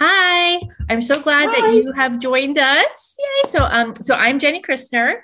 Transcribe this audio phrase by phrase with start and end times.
[0.00, 0.60] Hi,
[0.90, 1.60] I'm so glad Hi.
[1.60, 3.16] that you have joined us.
[3.20, 3.50] Yay!
[3.50, 5.18] So, um, so I'm Jenny Christner.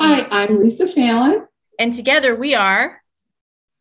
[0.00, 1.46] Hi, I'm Lisa Fallon.
[1.78, 3.00] And together we are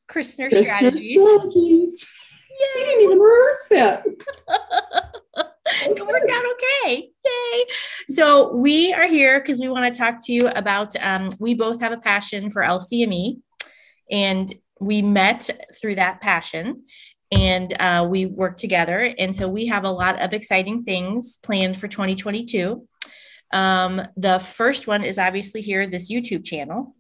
[0.08, 1.20] Christner, Christner Strategies.
[1.20, 2.14] Strategies.
[2.60, 2.68] Yay.
[2.76, 4.06] We didn't even rehearse that.
[5.66, 7.10] it worked out okay.
[7.26, 7.66] Yay.
[8.08, 11.82] So we are here because we want to talk to you about um, we both
[11.82, 13.40] have a passion for LCME
[14.12, 15.50] and we met
[15.82, 16.84] through that passion
[17.32, 19.14] and uh, we work together.
[19.18, 22.88] And so we have a lot of exciting things planned for 2022.
[23.52, 26.96] Um, the first one is obviously here, this YouTube channel.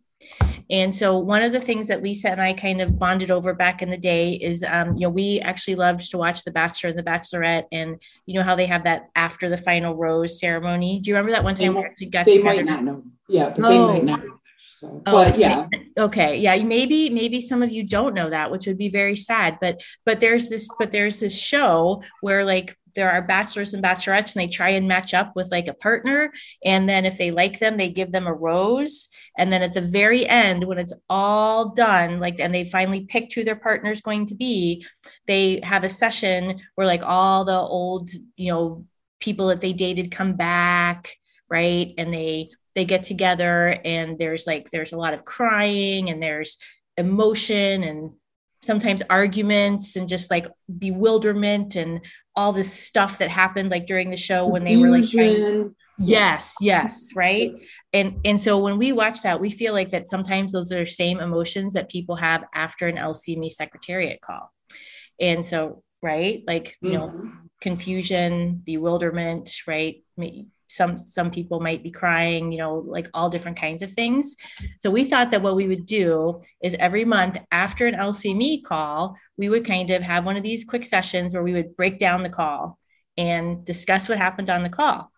[0.69, 3.81] And so one of the things that Lisa and I kind of bonded over back
[3.81, 6.99] in the day is, um, you know, we actually loved to watch The Bachelor and
[6.99, 10.99] The Bachelorette, and you know how they have that after the final rose ceremony.
[10.99, 12.57] Do you remember that one time they, we actually got they together?
[12.57, 13.03] They might not know.
[13.27, 13.87] Yeah, but oh.
[13.87, 14.38] they might not.
[14.79, 15.67] So, oh, but yeah.
[15.97, 16.37] Okay.
[16.37, 16.55] Yeah.
[16.63, 19.57] Maybe, maybe some of you don't know that, which would be very sad.
[19.59, 24.35] But, but there's this, but there's this show where like there are bachelors and bachelorettes
[24.35, 26.31] and they try and match up with like a partner.
[26.63, 29.09] And then if they like them, they give them a rose.
[29.37, 33.33] And then at the very end, when it's all done, like, and they finally picked
[33.33, 34.85] who their partner is going to be,
[35.27, 38.85] they have a session where like all the old, you know,
[39.19, 41.13] people that they dated come back
[41.49, 46.21] right and they they get together and there's like there's a lot of crying and
[46.21, 46.57] there's
[46.97, 48.11] emotion and
[48.61, 52.01] sometimes arguments and just like bewilderment and
[52.35, 56.55] all this stuff that happened like during the show when they were like trying, yes
[56.61, 57.53] yes right?
[57.91, 61.19] And and so when we watch that we feel like that sometimes those are same
[61.19, 64.51] emotions that people have after an lcme secretariat call.
[65.19, 66.43] And so right?
[66.45, 67.29] Like you know mm-hmm.
[67.61, 70.03] confusion bewilderment right
[70.69, 74.35] some some people might be crying you know like all different kinds of things.
[74.79, 79.17] So we thought that what we would do is every month after an lcme call
[79.37, 82.23] we would kind of have one of these quick sessions where we would break down
[82.23, 82.77] the call
[83.17, 85.11] and discuss what happened on the call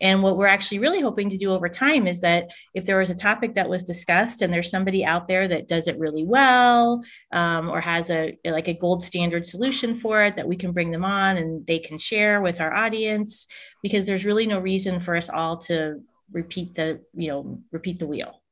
[0.00, 3.10] and what we're actually really hoping to do over time is that if there was
[3.10, 7.02] a topic that was discussed and there's somebody out there that does it really well
[7.32, 10.90] um, or has a like a gold standard solution for it, that we can bring
[10.90, 13.46] them on and they can share with our audience
[13.82, 16.00] because there's really no reason for us all to
[16.32, 18.42] repeat the you know repeat the wheel.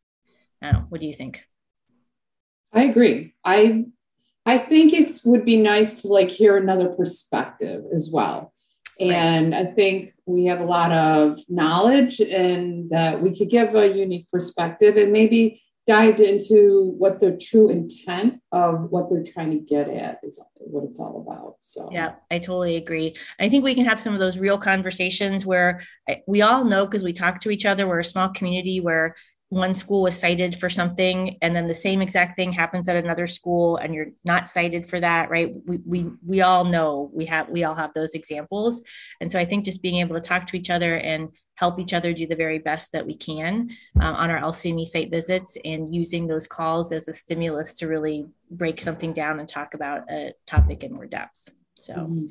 [0.62, 0.87] Know.
[0.89, 1.45] What do you think?
[2.72, 3.34] I agree.
[3.45, 3.87] I
[4.45, 8.53] I think it would be nice to like hear another perspective as well.
[8.99, 9.67] And right.
[9.67, 14.27] I think we have a lot of knowledge and that we could give a unique
[14.33, 19.89] perspective and maybe dive into what the true intent of what they're trying to get
[19.89, 21.57] at is what it's all about.
[21.61, 23.15] So, yeah, I totally agree.
[23.39, 26.87] I think we can have some of those real conversations where eh, we all know
[26.87, 27.87] because we talk to each other.
[27.87, 29.15] We're a small community where
[29.49, 33.29] one school was cited for something and then the same exact thing happens at another
[33.29, 35.55] school and you're not cited for that right?
[35.67, 38.83] We we, we all know we have we all have those examples.
[39.21, 41.95] And so i think just being able to talk to each other and help each
[41.95, 43.71] other do the very best that we can
[44.01, 48.27] uh, on our lcme site visits and using those calls as a stimulus to really
[48.51, 51.49] break something down and talk about a topic in more depth.
[51.77, 52.27] So mm-hmm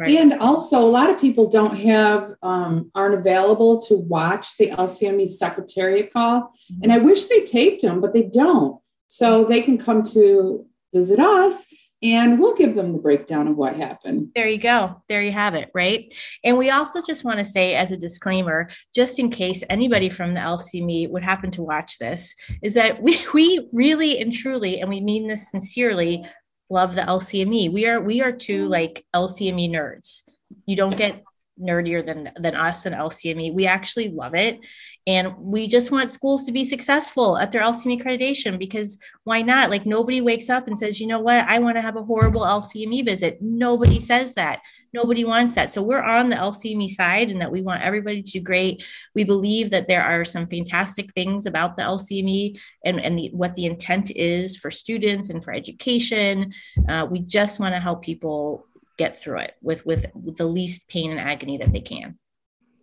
[0.00, 5.28] and also, a lot of people don't have, um, aren't available to watch the LCME
[5.28, 6.42] secretariat call.
[6.42, 6.82] Mm-hmm.
[6.82, 8.80] And I wish they taped them, but they don't.
[9.08, 11.66] So they can come to visit us
[12.02, 14.30] and we'll give them the breakdown of what happened.
[14.34, 15.02] There you go.
[15.08, 15.70] There you have it.
[15.72, 16.12] Right.
[16.42, 20.34] And we also just want to say, as a disclaimer, just in case anybody from
[20.34, 24.90] the LCME would happen to watch this, is that we, we really and truly, and
[24.90, 26.26] we mean this sincerely,
[26.72, 27.70] love the LCME.
[27.70, 28.70] We are we are two mm.
[28.70, 30.22] like LCME nerds.
[30.66, 31.22] You don't get
[31.62, 33.54] nerdier than than us and LCME.
[33.54, 34.60] We actually love it.
[35.06, 39.68] And we just want schools to be successful at their LCME accreditation because why not?
[39.68, 42.42] Like nobody wakes up and says, you know what, I want to have a horrible
[42.42, 43.38] LCME visit.
[43.40, 44.60] Nobody says that.
[44.92, 45.72] Nobody wants that.
[45.72, 48.84] So we're on the LCME side and that we want everybody to do great.
[49.14, 53.54] We believe that there are some fantastic things about the LCME and, and the, what
[53.54, 56.52] the intent is for students and for education.
[56.88, 58.66] Uh, we just want to help people
[58.98, 62.18] get through it with, with, with the least pain and agony that they can.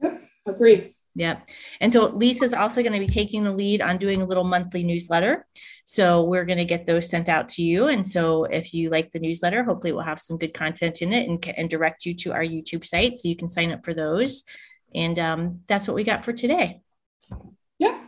[0.02, 0.96] Yep, agree.
[1.16, 1.40] Yeah.
[1.82, 4.84] And so Lisa's also going to be taking the lead on doing a little monthly
[4.84, 5.46] newsletter.
[5.84, 7.88] So we're going to get those sent out to you.
[7.88, 11.28] And so if you like the newsletter, hopefully we'll have some good content in it
[11.28, 14.46] and, and direct you to our YouTube site so you can sign up for those.
[14.96, 16.82] And um, that's what we got for today.
[17.80, 18.00] Yeah.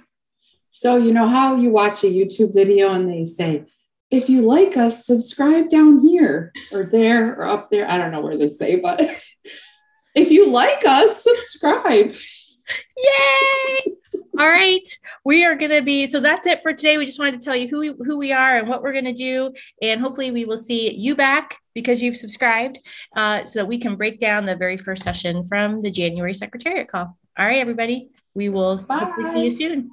[0.69, 3.65] So, you know how you watch a YouTube video and they say,
[4.11, 7.89] if you like us, subscribe down here or there or up there.
[7.89, 9.01] I don't know where they say, but
[10.15, 12.13] if you like us, subscribe.
[12.97, 13.95] Yay!
[14.39, 14.87] All right,
[15.25, 16.97] we are going to be so that's it for today.
[16.97, 19.05] We just wanted to tell you who we, who we are and what we're going
[19.05, 22.79] to do, and hopefully we will see you back because you've subscribed,
[23.15, 26.87] uh, so that we can break down the very first session from the January Secretariat
[26.87, 27.13] call.
[27.37, 28.99] All right, everybody, we will Bye.
[28.99, 29.91] hopefully see you soon.